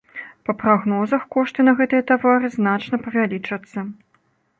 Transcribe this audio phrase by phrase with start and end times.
[0.47, 3.85] Па прагнозах, кошты на гэтыя тавары значна павялічацца.